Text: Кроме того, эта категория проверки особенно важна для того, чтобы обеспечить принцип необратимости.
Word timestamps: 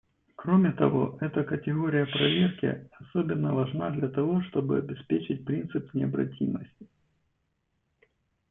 Кроме 0.35 0.71
того, 0.71 1.19
эта 1.21 1.43
категория 1.43 2.07
проверки 2.07 2.89
особенно 3.01 3.53
важна 3.53 3.91
для 3.91 4.07
того, 4.09 4.41
чтобы 4.49 4.79
обеспечить 4.79 5.45
принцип 5.45 5.93
необратимости. 5.93 6.87